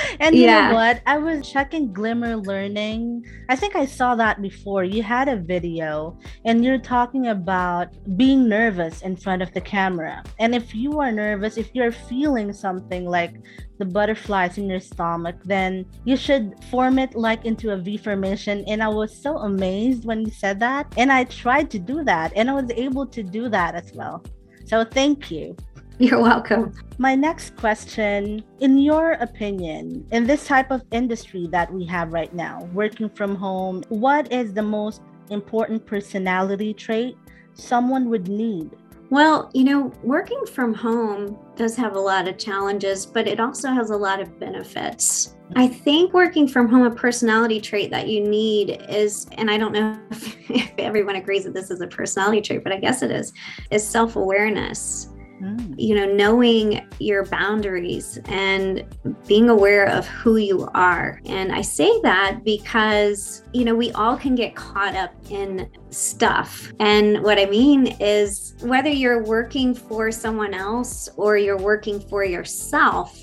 And 0.20 0.36
you 0.36 0.44
yeah. 0.44 0.68
know 0.68 0.74
what? 0.74 1.02
I 1.06 1.18
was 1.18 1.50
checking 1.50 1.92
Glimmer 1.92 2.36
Learning. 2.36 3.24
I 3.48 3.56
think 3.56 3.76
I 3.76 3.86
saw 3.86 4.14
that 4.16 4.40
before. 4.40 4.84
You 4.84 5.02
had 5.02 5.28
a 5.28 5.36
video 5.36 6.18
and 6.44 6.64
you're 6.64 6.78
talking 6.78 7.28
about 7.28 7.88
being 8.16 8.48
nervous 8.48 9.02
in 9.02 9.16
front 9.16 9.42
of 9.42 9.52
the 9.52 9.60
camera. 9.60 10.22
And 10.38 10.54
if 10.54 10.74
you 10.74 11.00
are 11.00 11.12
nervous, 11.12 11.56
if 11.56 11.70
you're 11.74 11.92
feeling 11.92 12.52
something 12.52 13.04
like 13.06 13.34
the 13.78 13.84
butterflies 13.84 14.58
in 14.58 14.68
your 14.68 14.80
stomach, 14.80 15.36
then 15.44 15.86
you 16.04 16.16
should 16.16 16.54
form 16.70 16.98
it 16.98 17.14
like 17.14 17.44
into 17.44 17.70
a 17.70 17.76
V 17.76 17.96
formation. 17.96 18.64
And 18.66 18.82
I 18.82 18.88
was 18.88 19.16
so 19.16 19.38
amazed 19.38 20.04
when 20.04 20.20
you 20.20 20.30
said 20.30 20.60
that. 20.60 20.92
And 20.96 21.10
I 21.10 21.24
tried 21.24 21.70
to 21.72 21.78
do 21.78 22.04
that 22.04 22.32
and 22.36 22.48
I 22.50 22.54
was 22.54 22.70
able 22.70 23.06
to 23.06 23.22
do 23.22 23.48
that 23.48 23.74
as 23.74 23.92
well. 23.92 24.22
So 24.64 24.84
thank 24.84 25.30
you. 25.30 25.56
You're 25.98 26.20
welcome. 26.20 26.72
My 26.98 27.14
next 27.14 27.56
question 27.56 28.42
In 28.60 28.78
your 28.78 29.12
opinion, 29.12 30.06
in 30.10 30.26
this 30.26 30.46
type 30.46 30.70
of 30.70 30.82
industry 30.90 31.48
that 31.52 31.72
we 31.72 31.84
have 31.86 32.12
right 32.12 32.32
now, 32.34 32.68
working 32.72 33.08
from 33.08 33.36
home, 33.36 33.82
what 33.88 34.32
is 34.32 34.52
the 34.52 34.62
most 34.62 35.02
important 35.30 35.86
personality 35.86 36.74
trait 36.74 37.16
someone 37.54 38.08
would 38.08 38.28
need? 38.28 38.70
Well, 39.10 39.50
you 39.52 39.64
know, 39.64 39.92
working 40.02 40.46
from 40.46 40.72
home 40.72 41.38
does 41.54 41.76
have 41.76 41.96
a 41.96 42.00
lot 42.00 42.26
of 42.28 42.38
challenges, 42.38 43.04
but 43.04 43.28
it 43.28 43.40
also 43.40 43.68
has 43.68 43.90
a 43.90 43.96
lot 43.96 44.20
of 44.20 44.40
benefits. 44.40 45.36
I 45.54 45.68
think 45.68 46.14
working 46.14 46.48
from 46.48 46.66
home, 46.66 46.84
a 46.84 46.90
personality 46.90 47.60
trait 47.60 47.90
that 47.90 48.08
you 48.08 48.26
need 48.26 48.82
is, 48.88 49.26
and 49.32 49.50
I 49.50 49.58
don't 49.58 49.72
know 49.72 50.00
if, 50.10 50.72
everyone 50.78 51.16
agrees 51.16 51.44
that 51.44 51.52
this 51.52 51.70
is 51.70 51.82
a 51.82 51.86
personality 51.86 52.40
trait, 52.40 52.64
but 52.64 52.72
I 52.72 52.78
guess 52.78 53.02
it 53.02 53.10
is, 53.10 53.34
is 53.70 53.86
self 53.86 54.16
awareness. 54.16 55.11
Mm. 55.42 55.74
You 55.76 55.96
know, 55.96 56.06
knowing 56.06 56.86
your 57.00 57.26
boundaries 57.26 58.18
and 58.26 58.84
being 59.26 59.48
aware 59.48 59.86
of 59.86 60.06
who 60.06 60.36
you 60.36 60.68
are. 60.72 61.20
And 61.26 61.52
I 61.52 61.62
say 61.62 61.90
that 62.02 62.44
because, 62.44 63.42
you 63.52 63.64
know, 63.64 63.74
we 63.74 63.90
all 63.92 64.16
can 64.16 64.36
get 64.36 64.54
caught 64.54 64.94
up 64.94 65.12
in 65.30 65.68
stuff. 65.90 66.72
And 66.78 67.22
what 67.24 67.40
I 67.40 67.46
mean 67.46 67.88
is 68.00 68.54
whether 68.60 68.88
you're 68.88 69.24
working 69.24 69.74
for 69.74 70.12
someone 70.12 70.54
else 70.54 71.08
or 71.16 71.36
you're 71.36 71.58
working 71.58 71.98
for 71.98 72.24
yourself, 72.24 73.18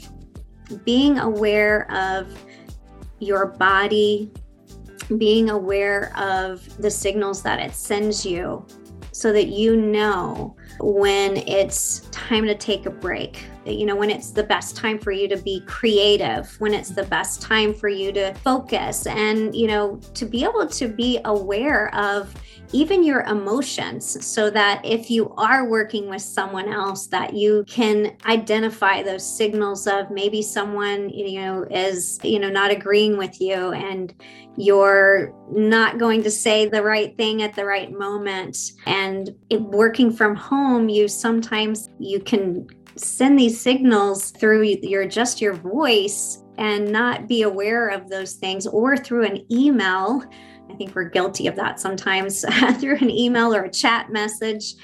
being 0.84 1.20
aware 1.20 1.90
of 1.90 2.38
your 3.20 3.46
body, 3.46 4.30
being 5.18 5.50
aware 5.50 6.12
of 6.18 6.68
the 6.82 6.92
signals 6.92 7.42
that 7.44 7.60
it 7.60 7.74
sends 7.74 8.26
you 8.26 8.66
so 9.12 9.32
that 9.34 9.48
you 9.48 9.76
know 9.76 10.56
when 10.80 11.38
it's 11.38 12.02
time 12.12 12.46
to 12.46 12.56
take 12.56 12.86
a 12.86 12.90
break 12.90 13.46
you 13.66 13.86
know 13.86 13.96
when 13.96 14.10
it's 14.10 14.32
the 14.32 14.44
best 14.44 14.76
time 14.76 14.98
for 14.98 15.12
you 15.12 15.28
to 15.28 15.38
be 15.38 15.62
creative 15.62 16.56
when 16.60 16.74
it's 16.74 16.90
the 16.90 17.04
best 17.04 17.42
time 17.42 17.74
for 17.74 17.90
you 17.90 18.12
to 18.12 18.34
focus 18.36 19.06
and 19.08 19.54
you 19.56 19.68
know 19.68 20.00
to 20.14 20.26
be 20.26 20.44
able 20.44 20.68
to 20.68 20.88
be 20.88 21.20
aware 21.26 21.94
of 21.96 22.34
even 22.72 23.04
your 23.04 23.22
emotions 23.22 24.26
so 24.26 24.50
that 24.50 24.82
if 24.86 25.10
you 25.10 25.34
are 25.38 25.68
working 25.68 26.08
with 26.10 26.22
someone 26.22 26.68
else 26.68 27.08
that 27.08 27.34
you 27.34 27.64
can 27.68 28.16
identify 28.26 29.02
those 29.02 29.26
signals 29.26 29.88
of 29.88 30.12
maybe 30.12 30.42
someone 30.42 31.10
you 31.10 31.42
know 31.42 31.66
is 31.72 32.20
you 32.24 32.40
know 32.40 32.50
not 32.50 32.72
agreeing 32.72 33.18
with 33.18 33.42
you 33.42 33.72
and 33.74 34.14
you're 34.60 35.34
not 35.52 35.98
going 35.98 36.22
to 36.22 36.30
say 36.30 36.68
the 36.68 36.84
right 36.84 37.16
thing 37.16 37.42
at 37.42 37.56
the 37.56 37.64
right 37.64 37.98
moment. 37.98 38.58
And 38.86 39.34
working 39.52 40.12
from 40.12 40.36
home 40.36 40.90
you 40.90 41.08
sometimes 41.08 41.88
you 41.98 42.20
can 42.20 42.68
send 42.96 43.40
these 43.40 43.60
signals 43.60 44.32
through 44.32 44.64
your 44.64 45.08
just 45.08 45.40
your 45.40 45.54
voice 45.54 46.44
and 46.58 46.92
not 46.92 47.28
be 47.28 47.44
aware 47.44 47.88
of 47.88 48.10
those 48.10 48.34
things 48.34 48.68
or 48.68 48.98
through 48.98 49.26
an 49.26 49.46
email 49.50 50.22
I 50.70 50.76
think 50.76 50.96
we're 50.96 51.10
guilty 51.10 51.48
of 51.48 51.56
that 51.56 51.80
sometimes 51.80 52.46
through 52.80 52.98
an 52.98 53.10
email 53.10 53.54
or 53.54 53.64
a 53.64 53.72
chat 53.72 54.12
message. 54.12 54.76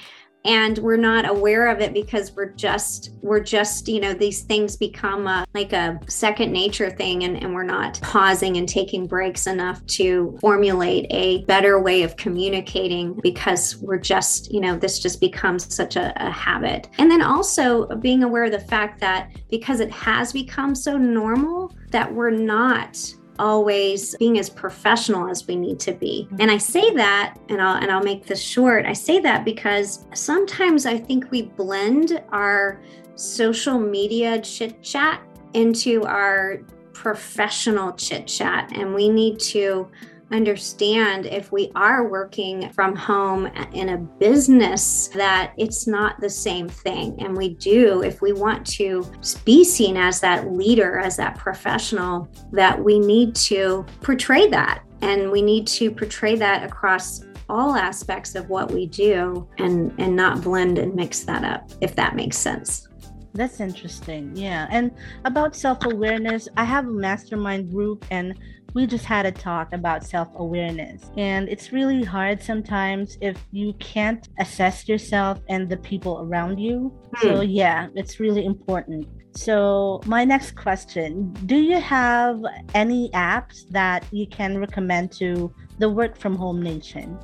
And 0.44 0.78
we're 0.78 0.96
not 0.96 1.28
aware 1.28 1.68
of 1.70 1.82
it 1.82 1.92
because 1.92 2.32
we're 2.36 2.52
just 2.52 3.10
we're 3.24 3.40
just 3.40 3.88
you 3.88 4.00
know 4.00 4.14
these 4.14 4.44
things 4.44 4.78
become 4.78 5.26
a, 5.26 5.44
like 5.56 5.74
a 5.74 6.00
second 6.08 6.52
nature 6.52 6.92
thing 6.92 7.24
and, 7.24 7.42
and 7.42 7.52
we're 7.52 7.64
not 7.64 8.00
pausing 8.02 8.58
and 8.58 8.70
taking 8.70 9.08
breaks 9.08 9.48
enough 9.48 9.84
to 9.88 10.38
formulate 10.40 11.08
a 11.10 11.44
better 11.46 11.82
way 11.82 12.04
of 12.04 12.16
communicating 12.16 13.20
because 13.24 13.78
we're 13.78 13.98
just 13.98 14.54
you 14.54 14.62
know 14.62 14.78
this 14.78 15.00
just 15.00 15.20
becomes 15.20 15.74
such 15.74 15.96
a, 15.96 16.14
a 16.24 16.30
habit. 16.30 16.90
And 17.00 17.10
then 17.10 17.24
also 17.24 17.88
being 17.96 18.22
aware 18.22 18.44
of 18.44 18.52
the 18.52 18.60
fact 18.60 19.00
that 19.00 19.32
because 19.50 19.80
it 19.80 19.90
has 19.90 20.32
become 20.32 20.76
so 20.76 20.96
normal 20.96 21.76
that 21.90 22.14
we're 22.14 22.30
not 22.30 23.04
always 23.40 24.16
being 24.18 24.40
as 24.40 24.50
professional 24.50 25.30
as 25.30 25.48
we 25.48 25.56
need 25.56 25.80
to 25.82 25.94
be. 25.94 26.28
Mm-hmm. 26.28 26.42
And 26.42 26.52
I 26.52 26.58
say 26.58 26.94
that 26.96 27.38
and 27.50 27.62
I'll 27.62 27.82
and 27.82 27.92
I'll 27.92 28.04
make 28.04 28.26
this 28.26 28.42
short. 28.42 28.86
I 28.86 28.94
say 28.94 29.20
that 29.20 29.46
because 29.46 30.06
sometimes 30.14 30.86
I 30.86 30.98
think 30.98 31.32
we 31.32 31.44
blend 31.44 32.22
our 32.30 32.82
social 33.16 33.80
media 33.80 34.42
chit 34.42 34.82
chat 34.82 35.22
into 35.54 36.04
our 36.04 36.60
professional 36.94 37.94
chit 37.94 38.28
chat 38.28 38.72
and 38.76 38.94
we 38.94 39.10
need 39.10 39.40
to 39.40 39.90
understand 40.32 41.26
if 41.26 41.52
we 41.52 41.72
are 41.76 42.08
working 42.08 42.70
from 42.72 42.96
home 42.96 43.48
in 43.74 43.90
a 43.90 43.98
business 43.98 45.08
that 45.10 45.54
it's 45.58 45.88
not 45.88 46.20
the 46.20 46.30
same 46.30 46.68
thing. 46.68 47.16
And 47.22 47.38
we 47.38 47.56
do, 47.56 48.02
if 48.02 48.22
we 48.22 48.34
want 48.34 48.66
to 48.68 49.10
be 49.44 49.64
seen 49.64 49.98
as 49.98 50.20
that 50.22 50.52
leader, 50.52 51.00
as 51.00 51.18
that 51.18 51.38
professional, 51.38 52.28
that 52.52 52.84
we 52.84 53.00
need 53.00 53.36
to 53.36 53.86
portray 54.02 54.48
that. 54.48 54.84
And 55.02 55.32
we 55.32 55.42
need 55.42 55.68
to 55.68 55.92
portray 55.92 56.36
that 56.36 56.64
across 56.64 57.24
all 57.50 57.76
aspects 57.76 58.36
of 58.36 58.50
what 58.50 58.72
we 58.72 58.88
do 58.88 59.48
and 59.60 59.94
and 60.00 60.16
not 60.16 60.42
blend 60.42 60.80
and 60.80 60.96
mix 60.96 61.24
that 61.24 61.44
up 61.44 61.70
if 61.82 61.96
that 61.96 62.16
makes 62.16 62.38
sense 62.38 62.88
that's 63.34 63.60
interesting 63.60 64.32
yeah 64.36 64.68
and 64.72 64.92
about 65.26 65.56
self-awareness 65.56 66.48
i 66.58 66.64
have 66.64 66.88
a 66.88 66.92
mastermind 66.92 67.70
group 67.70 68.04
and 68.10 68.34
we 68.76 68.86
just 68.86 69.06
had 69.06 69.26
a 69.26 69.32
talk 69.32 69.74
about 69.74 70.04
self 70.04 70.28
awareness. 70.36 71.10
And 71.18 71.48
it's 71.50 71.72
really 71.72 72.04
hard 72.04 72.44
sometimes 72.44 73.18
if 73.22 73.38
you 73.52 73.74
can't 73.80 74.28
assess 74.40 74.88
yourself 74.88 75.40
and 75.50 75.68
the 75.68 75.78
people 75.78 76.20
around 76.22 76.60
you. 76.60 76.94
Hmm. 77.16 77.28
So, 77.28 77.42
yeah, 77.42 77.88
it's 77.96 78.20
really 78.20 78.46
important. 78.46 79.08
So, 79.32 80.02
my 80.06 80.24
next 80.26 80.52
question 80.52 81.34
Do 81.46 81.56
you 81.56 81.80
have 81.80 82.44
any 82.74 83.10
apps 83.12 83.68
that 83.70 84.06
you 84.12 84.28
can 84.28 84.58
recommend 84.58 85.12
to 85.14 85.54
the 85.80 85.90
work 85.90 86.18
from 86.18 86.36
home 86.36 86.62
nation? 86.62 87.18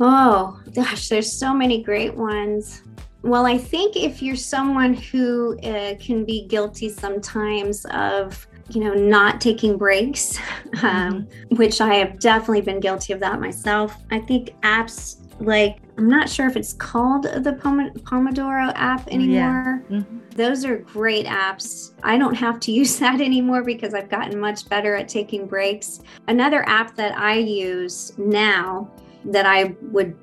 Oh, 0.00 0.58
gosh, 0.74 1.08
there's 1.08 1.38
so 1.38 1.54
many 1.54 1.82
great 1.82 2.14
ones. 2.14 2.82
Well, 3.22 3.46
I 3.46 3.56
think 3.56 3.96
if 3.96 4.20
you're 4.22 4.36
someone 4.36 4.94
who 4.94 5.58
uh, 5.60 5.94
can 6.00 6.24
be 6.24 6.46
guilty 6.46 6.90
sometimes 6.90 7.86
of 7.86 8.46
you 8.70 8.82
know, 8.82 8.94
not 8.94 9.40
taking 9.40 9.76
breaks, 9.76 10.38
um, 10.82 11.24
mm-hmm. 11.24 11.56
which 11.56 11.80
I 11.80 11.94
have 11.94 12.18
definitely 12.18 12.62
been 12.62 12.80
guilty 12.80 13.12
of 13.12 13.20
that 13.20 13.40
myself. 13.40 13.96
I 14.10 14.20
think 14.20 14.58
apps 14.62 15.20
like, 15.40 15.78
I'm 15.98 16.08
not 16.08 16.28
sure 16.28 16.46
if 16.46 16.56
it's 16.56 16.72
called 16.72 17.24
the 17.24 17.58
Pomodoro 17.60 18.72
app 18.74 19.06
anymore. 19.08 19.84
Yeah. 19.88 19.98
Mm-hmm. 19.98 20.18
Those 20.30 20.64
are 20.64 20.78
great 20.78 21.26
apps. 21.26 21.92
I 22.02 22.18
don't 22.18 22.34
have 22.34 22.60
to 22.60 22.72
use 22.80 22.98
that 22.98 23.20
anymore 23.20 23.62
because 23.62 23.94
I've 23.94 24.08
gotten 24.08 24.38
much 24.38 24.68
better 24.68 24.94
at 24.96 25.08
taking 25.08 25.46
breaks. 25.46 26.00
Another 26.28 26.68
app 26.68 26.96
that 26.96 27.16
I 27.16 27.34
use 27.36 28.12
now 28.18 28.90
that 29.26 29.46
I 29.46 29.74
would 29.82 30.16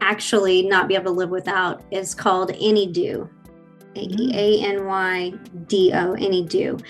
actually 0.00 0.62
not 0.62 0.88
be 0.88 0.94
able 0.94 1.06
to 1.06 1.10
live 1.10 1.30
without 1.30 1.82
is 1.90 2.14
called 2.14 2.50
Anydo. 2.52 3.28
A 3.96 4.60
N 4.60 4.86
Y 4.86 5.32
D 5.66 5.92
O, 5.92 6.14
Anydo. 6.14 6.80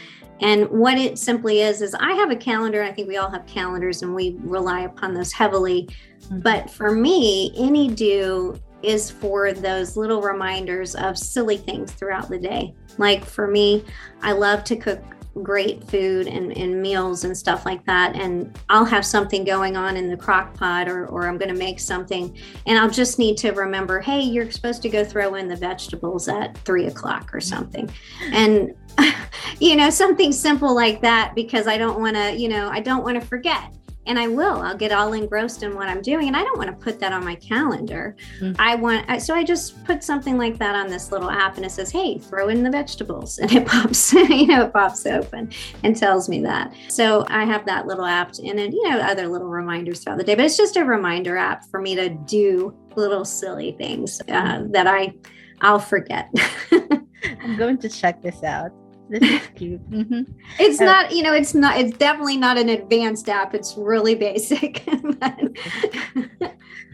And 0.41 0.69
what 0.71 0.99
it 0.99 1.19
simply 1.19 1.63
is, 1.63 1.83
is 1.83 1.95
I 1.95 2.13
have 2.13 2.31
a 2.31 2.37
calendar. 2.37 2.83
I 2.83 2.93
think 2.93 3.09
we 3.09 3.17
all 3.17 3.31
have 3.31 3.47
calendars 3.47 4.03
and 4.03 4.15
we 4.15 4.37
rely 4.41 4.83
upon 4.83 5.15
those 5.15 5.33
heavily. 5.33 5.89
Mm-hmm. 6.23 6.41
But 6.41 6.71
for 6.71 6.93
me, 6.93 7.53
Anydo 7.59 8.61
is 8.83 9.11
for 9.11 9.53
those 9.53 9.97
little 9.97 10.23
reminders 10.23 10.95
of 10.95 11.19
silly 11.19 11.57
things 11.57 11.93
throughout 11.93 12.29
the 12.29 12.39
day. 12.39 12.75
Like 12.97 13.25
for 13.25 13.49
me, 13.49 13.85
I 14.23 14.33
love 14.33 14.65
to 14.65 14.77
cook 14.77 15.03
great 15.43 15.85
food 15.85 16.27
and, 16.27 16.57
and 16.57 16.81
meals 16.81 17.25
and 17.25 17.37
stuff 17.37 17.65
like 17.65 17.85
that. 17.87 18.17
And 18.17 18.59
I'll 18.69 18.85
have 18.85 19.05
something 19.05 19.45
going 19.45 19.77
on 19.77 19.97
in 19.97 20.09
the 20.09 20.17
crock 20.17 20.55
pot 20.55 20.89
or, 20.89 21.07
or 21.07 21.27
I'm 21.27 21.39
going 21.39 21.53
to 21.53 21.59
make 21.59 21.81
something. 21.81 22.37
And 22.67 22.79
I'll 22.79 22.91
just 22.91 23.19
need 23.19 23.37
to 23.39 23.53
remember, 23.53 24.01
hey, 24.01 24.21
you're 24.21 24.51
supposed 24.51 24.83
to 24.83 24.89
go 24.89 25.05
throw 25.05 25.35
in 25.37 25.49
the 25.49 25.57
vegetables 25.57 26.29
at 26.29 26.57
three 26.59 26.87
o'clock 26.87 27.35
or 27.35 27.41
something. 27.41 27.91
And, 28.33 28.75
you 29.61 29.77
know, 29.77 29.91
something 29.91 30.33
simple 30.33 30.75
like 30.75 31.01
that 31.03 31.35
because 31.35 31.67
I 31.67 31.79
don't 31.79 32.01
want 32.01 32.17
to, 32.17 32.37
you 32.37 32.49
know, 32.49 32.69
I 32.69 32.81
don't 32.81 33.05
want 33.05 33.21
to 33.21 33.27
forget 33.27 33.73
and 34.09 34.19
I 34.19 34.27
will. 34.27 34.61
I'll 34.63 34.77
get 34.77 34.91
all 34.91 35.13
engrossed 35.13 35.63
in 35.63 35.75
what 35.75 35.89
I'm 35.89 36.03
doing, 36.03 36.29
and 36.29 36.37
I 36.37 36.43
don't 36.43 36.59
want 36.59 36.71
to 36.71 36.85
put 36.85 36.99
that 37.01 37.13
on 37.13 37.25
my 37.25 37.35
calendar. 37.37 38.17
Mm-hmm. 38.41 38.61
I 38.61 38.75
want 38.75 39.23
so 39.23 39.35
I 39.35 39.45
just 39.45 39.85
put 39.85 40.03
something 40.03 40.37
like 40.39 40.59
that 40.59 40.75
on 40.75 40.89
this 40.89 41.13
little 41.13 41.31
app, 41.31 41.57
and 41.57 41.65
it 41.65 41.71
says, 41.71 41.91
"Hey, 41.91 42.19
throw 42.19 42.49
in 42.49 42.63
the 42.63 42.71
vegetables," 42.71 43.39
and 43.43 43.53
it 43.53 43.67
pops, 43.67 44.13
you 44.13 44.47
know, 44.47 44.65
it 44.65 44.73
pops 44.73 45.07
open 45.07 45.53
and 45.85 45.97
tells 45.97 46.29
me 46.29 46.41
that. 46.41 46.75
So 46.89 47.25
I 47.29 47.45
have 47.45 47.65
that 47.67 47.87
little 47.87 48.07
app, 48.07 48.33
and 48.45 48.59
then 48.59 48.73
you 48.73 48.89
know 48.89 48.99
other 48.99 49.29
little 49.29 49.49
reminders 49.49 50.03
throughout 50.03 50.19
the 50.19 50.25
day. 50.25 50.35
But 50.35 50.47
it's 50.47 50.57
just 50.57 50.77
a 50.77 50.85
reminder 50.85 51.37
app 51.37 51.67
for 51.67 51.81
me 51.81 51.95
to 51.95 52.09
do 52.09 52.75
little 52.97 53.25
silly 53.25 53.73
things 53.73 54.21
uh, 54.29 54.65
that 54.71 54.87
I 54.87 55.15
I'll 55.61 55.79
forget. 55.79 56.31
I'm 56.73 57.57
going 57.57 57.79
to 57.79 57.89
check 57.89 58.23
this 58.23 58.43
out. 58.43 58.73
This 59.09 59.23
is 59.23 59.49
cute. 59.55 59.81
Mm-hmm. 59.91 60.23
It's 60.59 60.81
uh, 60.81 60.85
not, 60.85 61.13
you 61.13 61.23
know, 61.23 61.33
it's 61.33 61.55
not, 61.55 61.79
it's 61.79 61.97
definitely 61.97 62.37
not 62.37 62.59
an 62.59 62.69
advanced 62.69 63.29
app. 63.29 63.55
It's 63.55 63.75
really 63.77 64.15
basic. 64.15 64.85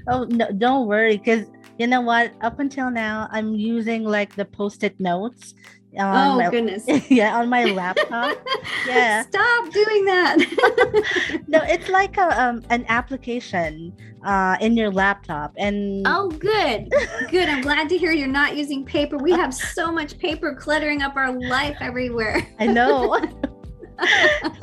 oh, 0.08 0.24
no, 0.24 0.50
don't 0.52 0.86
worry. 0.86 1.16
Because 1.18 1.46
you 1.78 1.86
know 1.86 2.00
what? 2.00 2.32
Up 2.40 2.60
until 2.60 2.90
now, 2.90 3.28
I'm 3.30 3.54
using 3.54 4.04
like 4.04 4.34
the 4.36 4.44
post 4.44 4.84
it 4.84 4.98
notes 5.00 5.54
oh 5.98 6.36
my, 6.36 6.50
goodness. 6.50 6.84
yeah 7.10 7.36
on 7.36 7.48
my 7.48 7.64
laptop. 7.64 8.36
Yeah. 8.86 9.22
Stop 9.22 9.72
doing 9.72 10.04
that. 10.04 11.42
No 11.48 11.60
it's 11.62 11.88
like 11.88 12.16
a 12.16 12.42
um, 12.42 12.62
an 12.70 12.84
application 12.88 13.92
uh, 14.24 14.56
in 14.60 14.76
your 14.76 14.90
laptop 14.90 15.52
and 15.56 16.06
oh 16.06 16.28
good. 16.30 16.92
Good. 17.30 17.48
I'm 17.48 17.62
glad 17.62 17.88
to 17.90 17.98
hear 17.98 18.12
you're 18.12 18.28
not 18.28 18.56
using 18.56 18.84
paper. 18.84 19.16
We 19.16 19.32
have 19.32 19.54
so 19.54 19.92
much 19.92 20.18
paper 20.18 20.54
cluttering 20.54 21.02
up 21.02 21.16
our 21.16 21.32
life 21.32 21.76
everywhere. 21.80 22.46
I 22.58 22.66
know. 22.66 23.20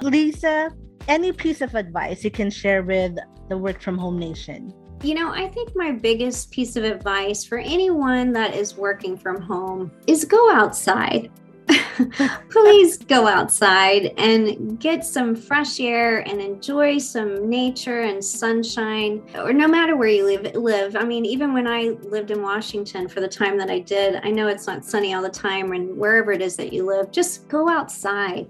Lisa 0.01 0.69
any 1.07 1.31
piece 1.31 1.61
of 1.61 1.73
advice 1.75 2.23
you 2.23 2.31
can 2.31 2.49
share 2.49 2.83
with 2.83 3.15
the 3.49 3.57
work 3.57 3.81
from 3.81 3.97
home 3.97 4.19
nation 4.19 4.73
you 5.03 5.15
know, 5.15 5.31
I 5.31 5.47
think 5.47 5.75
my 5.75 5.91
biggest 5.91 6.51
piece 6.51 6.75
of 6.75 6.83
advice 6.83 7.43
for 7.43 7.57
anyone 7.57 8.31
that 8.33 8.55
is 8.55 8.75
working 8.75 9.17
from 9.17 9.41
home 9.41 9.91
is 10.07 10.25
go 10.25 10.51
outside. 10.51 11.31
Please 12.49 12.97
go 12.97 13.27
outside 13.27 14.13
and 14.17 14.79
get 14.79 15.05
some 15.05 15.35
fresh 15.35 15.79
air 15.79 16.19
and 16.27 16.41
enjoy 16.41 16.97
some 16.97 17.49
nature 17.49 18.01
and 18.01 18.23
sunshine, 18.23 19.23
or 19.35 19.53
no 19.53 19.67
matter 19.67 19.95
where 19.95 20.09
you 20.09 20.25
live. 20.25 20.55
Live. 20.55 20.95
I 20.95 21.03
mean, 21.03 21.25
even 21.25 21.53
when 21.53 21.67
I 21.67 21.95
lived 22.01 22.31
in 22.31 22.41
Washington 22.41 23.07
for 23.07 23.21
the 23.21 23.27
time 23.27 23.57
that 23.57 23.69
I 23.69 23.79
did, 23.79 24.19
I 24.23 24.31
know 24.31 24.47
it's 24.47 24.67
not 24.67 24.83
sunny 24.83 25.13
all 25.13 25.21
the 25.21 25.29
time, 25.29 25.71
and 25.71 25.97
wherever 25.97 26.31
it 26.31 26.41
is 26.41 26.55
that 26.57 26.73
you 26.73 26.85
live, 26.85 27.11
just 27.11 27.47
go 27.47 27.69
outside 27.69 28.47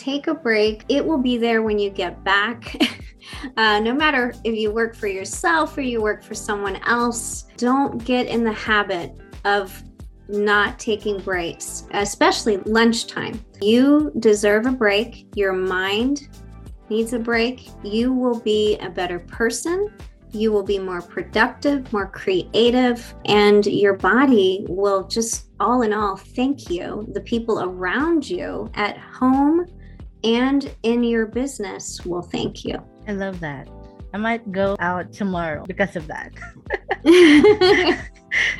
take 0.00 0.28
a 0.28 0.34
break. 0.34 0.84
It 0.88 1.04
will 1.04 1.18
be 1.18 1.36
there 1.36 1.62
when 1.62 1.78
you 1.78 1.90
get 1.90 2.24
back. 2.24 2.74
uh, 3.56 3.80
no 3.80 3.94
matter 3.94 4.34
if 4.44 4.54
you 4.54 4.70
work 4.72 4.94
for 4.94 5.06
yourself 5.06 5.76
or 5.76 5.82
you 5.82 6.00
work 6.00 6.22
for 6.22 6.34
someone 6.34 6.76
else, 6.86 7.46
don't 7.56 8.04
get 8.04 8.26
in 8.26 8.44
the 8.44 8.52
habit 8.52 9.16
of 9.44 9.82
not 10.28 10.78
taking 10.78 11.18
breaks, 11.18 11.86
especially 11.92 12.58
lunchtime. 12.58 13.44
You 13.60 14.12
deserve 14.20 14.66
a 14.66 14.72
break. 14.72 15.26
Your 15.34 15.52
mind 15.52 16.28
needs 16.88 17.12
a 17.12 17.18
break. 17.18 17.68
You 17.82 18.12
will 18.12 18.40
be 18.40 18.76
a 18.78 18.88
better 18.88 19.18
person. 19.18 19.88
You 20.32 20.52
will 20.52 20.62
be 20.62 20.78
more 20.78 21.02
productive, 21.02 21.92
more 21.92 22.06
creative, 22.06 23.14
and 23.24 23.66
your 23.66 23.94
body 23.94 24.64
will 24.68 25.08
just, 25.08 25.48
all 25.58 25.82
in 25.82 25.92
all, 25.92 26.16
thank 26.16 26.70
you. 26.70 27.08
The 27.12 27.20
people 27.22 27.62
around 27.62 28.28
you 28.28 28.70
at 28.74 28.96
home 28.98 29.66
and 30.22 30.72
in 30.84 31.02
your 31.02 31.26
business 31.26 32.04
will 32.04 32.22
thank 32.22 32.64
you. 32.64 32.78
I 33.10 33.12
love 33.12 33.40
that. 33.40 33.66
I 34.14 34.18
might 34.18 34.52
go 34.52 34.76
out 34.78 35.12
tomorrow 35.12 35.64
because 35.66 35.96
of 35.96 36.06
that. 36.06 36.30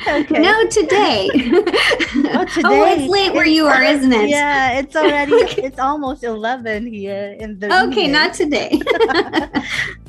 okay. 0.08 0.40
No, 0.40 0.66
today. 0.66 1.30
oh, 1.36 2.44
today. 2.52 2.62
Oh, 2.64 2.84
it's 2.84 3.08
late 3.08 3.32
where 3.32 3.46
you 3.46 3.66
are, 3.68 3.80
isn't 3.80 4.12
it? 4.12 4.28
Yeah, 4.28 4.80
it's 4.80 4.96
already 4.96 5.34
it's 5.62 5.78
almost 5.78 6.24
eleven 6.24 6.84
here 6.92 7.36
in 7.38 7.60
the. 7.60 7.66
Okay, 7.66 8.06
evening. 8.06 8.10
not 8.10 8.34
today. 8.34 8.80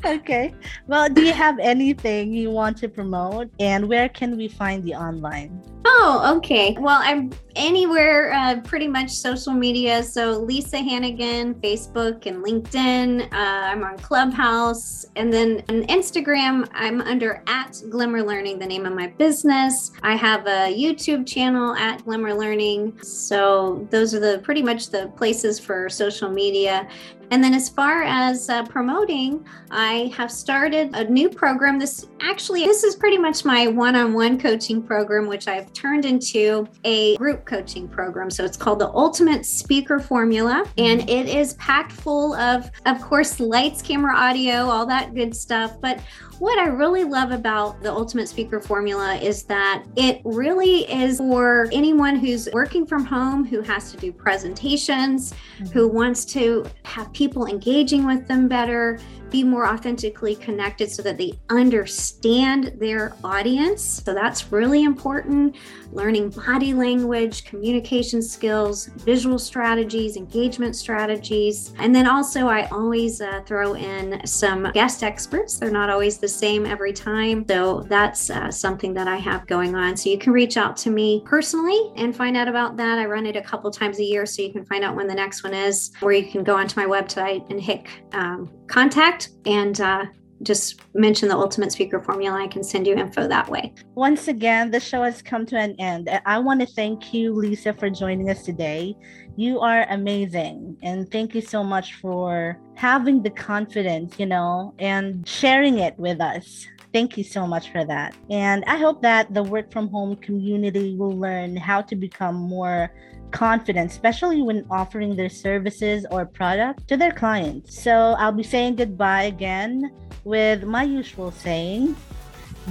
Okay. 0.04 0.54
Well, 0.86 1.08
do 1.08 1.22
you 1.22 1.32
have 1.32 1.58
anything 1.58 2.32
you 2.32 2.50
want 2.50 2.76
to 2.78 2.88
promote, 2.88 3.50
and 3.60 3.88
where 3.88 4.08
can 4.08 4.36
we 4.36 4.48
find 4.48 4.88
you 4.88 4.94
online? 4.94 5.62
Oh, 5.84 6.34
okay. 6.36 6.76
Well, 6.78 7.00
I'm 7.02 7.32
anywhere, 7.56 8.32
uh, 8.32 8.60
pretty 8.60 8.86
much 8.86 9.10
social 9.10 9.52
media. 9.52 10.02
So 10.02 10.38
Lisa 10.38 10.78
Hannigan, 10.78 11.54
Facebook 11.56 12.26
and 12.26 12.42
LinkedIn. 12.44 13.24
Uh, 13.24 13.26
I'm 13.36 13.82
on 13.82 13.98
Clubhouse, 13.98 15.04
and 15.16 15.32
then 15.32 15.62
on 15.68 15.84
Instagram, 15.86 16.68
I'm 16.72 17.00
under 17.00 17.42
at 17.46 17.82
Glimmer 17.90 18.22
Learning, 18.22 18.58
the 18.58 18.66
name 18.66 18.86
of 18.86 18.94
my 18.94 19.08
business. 19.08 19.90
I 20.02 20.14
have 20.14 20.46
a 20.46 20.72
YouTube 20.72 21.26
channel 21.26 21.74
at 21.74 22.04
Glimmer 22.04 22.32
Learning. 22.32 22.96
So 23.02 23.86
those 23.90 24.14
are 24.14 24.20
the 24.20 24.38
pretty 24.38 24.62
much 24.62 24.90
the 24.90 25.08
places 25.16 25.58
for 25.58 25.88
social 25.88 26.30
media. 26.30 26.88
And 27.32 27.42
then, 27.42 27.54
as 27.54 27.70
far 27.70 28.02
as 28.02 28.50
uh, 28.50 28.62
promoting, 28.64 29.46
I 29.70 30.12
have 30.14 30.30
started 30.30 30.90
a 30.92 31.04
new 31.04 31.30
program. 31.30 31.78
This 31.78 32.06
actually, 32.20 32.66
this 32.66 32.84
is 32.84 32.94
pretty 32.94 33.16
much 33.16 33.46
my 33.46 33.68
one 33.68 33.96
on 33.96 34.12
one 34.12 34.38
coaching 34.38 34.82
program, 34.82 35.26
which 35.26 35.48
I've 35.48 35.72
turned 35.72 36.04
into 36.04 36.68
a 36.84 37.16
group 37.16 37.46
coaching 37.46 37.88
program. 37.88 38.30
So 38.30 38.44
it's 38.44 38.58
called 38.58 38.80
the 38.80 38.90
Ultimate 38.90 39.46
Speaker 39.46 39.98
Formula, 39.98 40.66
and 40.76 41.08
it 41.08 41.26
is 41.26 41.54
packed 41.54 41.92
full 41.92 42.34
of, 42.34 42.70
of 42.84 43.00
course, 43.00 43.40
lights, 43.40 43.80
camera, 43.80 44.14
audio, 44.14 44.66
all 44.66 44.84
that 44.84 45.14
good 45.14 45.34
stuff. 45.34 45.80
But 45.80 46.00
what 46.42 46.58
I 46.58 46.66
really 46.66 47.04
love 47.04 47.30
about 47.30 47.80
the 47.84 47.92
Ultimate 47.92 48.28
Speaker 48.28 48.58
Formula 48.58 49.14
is 49.14 49.44
that 49.44 49.84
it 49.94 50.20
really 50.24 50.90
is 50.92 51.18
for 51.18 51.68
anyone 51.70 52.16
who's 52.16 52.48
working 52.52 52.84
from 52.84 53.04
home, 53.04 53.44
who 53.44 53.60
has 53.60 53.92
to 53.92 53.96
do 53.96 54.10
presentations, 54.10 55.34
mm-hmm. 55.34 55.66
who 55.66 55.86
wants 55.86 56.24
to 56.24 56.66
have 56.84 57.12
people 57.12 57.46
engaging 57.46 58.04
with 58.04 58.26
them 58.26 58.48
better, 58.48 58.98
be 59.30 59.42
more 59.42 59.66
authentically 59.66 60.36
connected 60.36 60.90
so 60.90 61.00
that 61.02 61.16
they 61.16 61.32
understand 61.48 62.76
their 62.78 63.16
audience. 63.24 64.02
So 64.04 64.12
that's 64.12 64.52
really 64.52 64.84
important. 64.84 65.56
Learning 65.90 66.28
body 66.28 66.74
language, 66.74 67.44
communication 67.44 68.20
skills, 68.20 68.86
visual 68.86 69.38
strategies, 69.38 70.16
engagement 70.16 70.76
strategies. 70.76 71.72
And 71.78 71.94
then 71.94 72.06
also, 72.06 72.46
I 72.46 72.66
always 72.66 73.20
uh, 73.20 73.40
throw 73.46 73.74
in 73.74 74.24
some 74.26 74.70
guest 74.72 75.02
experts. 75.02 75.56
They're 75.56 75.70
not 75.70 75.88
always 75.88 76.18
the 76.18 76.28
same 76.32 76.66
every 76.66 76.92
time. 76.92 77.44
So 77.48 77.84
that's 77.88 78.30
uh, 78.30 78.50
something 78.50 78.94
that 78.94 79.08
I 79.08 79.16
have 79.16 79.46
going 79.46 79.74
on. 79.74 79.96
So 79.96 80.10
you 80.10 80.18
can 80.18 80.32
reach 80.32 80.56
out 80.56 80.76
to 80.78 80.90
me 80.90 81.22
personally 81.24 81.92
and 81.96 82.14
find 82.14 82.36
out 82.36 82.48
about 82.48 82.76
that. 82.78 82.98
I 82.98 83.06
run 83.06 83.26
it 83.26 83.36
a 83.36 83.42
couple 83.42 83.70
times 83.70 83.98
a 83.98 84.04
year, 84.04 84.26
so 84.26 84.42
you 84.42 84.52
can 84.52 84.64
find 84.64 84.84
out 84.84 84.96
when 84.96 85.06
the 85.06 85.14
next 85.14 85.44
one 85.44 85.54
is, 85.54 85.92
or 86.00 86.12
you 86.12 86.30
can 86.30 86.42
go 86.42 86.56
onto 86.56 86.78
my 86.78 86.86
website 86.86 87.48
and 87.50 87.60
hit 87.60 87.86
um, 88.12 88.50
contact 88.66 89.30
and 89.46 89.80
uh, 89.80 90.04
just 90.42 90.80
mention 90.94 91.28
the 91.28 91.36
ultimate 91.36 91.72
speaker 91.72 92.02
formula. 92.02 92.42
I 92.42 92.48
can 92.48 92.64
send 92.64 92.86
you 92.86 92.94
info 92.94 93.28
that 93.28 93.48
way. 93.48 93.74
Once 93.94 94.28
again, 94.28 94.70
the 94.70 94.80
show 94.80 95.02
has 95.02 95.22
come 95.22 95.46
to 95.46 95.56
an 95.56 95.76
end. 95.78 96.10
I 96.26 96.38
want 96.38 96.60
to 96.60 96.66
thank 96.66 97.14
you, 97.14 97.32
Lisa, 97.32 97.72
for 97.72 97.88
joining 97.88 98.28
us 98.28 98.42
today. 98.42 98.96
You 99.36 99.60
are 99.60 99.86
amazing. 99.88 100.76
And 100.82 101.10
thank 101.10 101.34
you 101.34 101.40
so 101.40 101.64
much 101.64 101.94
for 101.94 102.58
having 102.74 103.22
the 103.22 103.30
confidence, 103.30 104.18
you 104.18 104.26
know, 104.26 104.74
and 104.78 105.26
sharing 105.26 105.78
it 105.78 105.98
with 105.98 106.20
us. 106.20 106.66
Thank 106.92 107.16
you 107.16 107.24
so 107.24 107.46
much 107.46 107.72
for 107.72 107.84
that. 107.86 108.14
And 108.28 108.64
I 108.66 108.76
hope 108.76 109.00
that 109.00 109.32
the 109.32 109.42
work 109.42 109.72
from 109.72 109.88
home 109.88 110.16
community 110.16 110.96
will 110.96 111.16
learn 111.16 111.56
how 111.56 111.80
to 111.80 111.96
become 111.96 112.34
more 112.34 112.92
confident, 113.30 113.90
especially 113.90 114.42
when 114.42 114.66
offering 114.70 115.16
their 115.16 115.30
services 115.30 116.04
or 116.10 116.26
product 116.26 116.86
to 116.88 116.98
their 116.98 117.12
clients. 117.12 117.82
So 117.82 118.14
I'll 118.18 118.32
be 118.32 118.42
saying 118.42 118.76
goodbye 118.76 119.24
again 119.24 119.90
with 120.24 120.64
my 120.64 120.82
usual 120.82 121.30
saying 121.30 121.96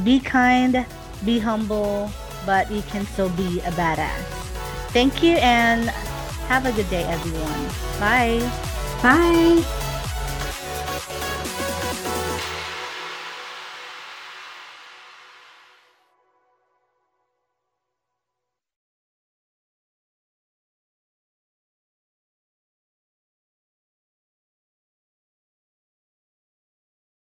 be 0.04 0.20
kind, 0.20 0.86
be 1.26 1.40
humble, 1.40 2.12
but 2.46 2.72
you 2.72 2.82
can 2.84 3.06
still 3.08 3.30
be 3.30 3.60
a 3.62 3.72
badass. 3.72 4.22
Thank 4.94 5.24
you 5.24 5.38
and 5.38 5.92
have 6.52 6.66
a 6.66 6.72
good 6.74 6.90
day, 6.90 7.04
everyone. 7.06 7.64
Bye. 7.98 8.42
Bye. 9.02 9.81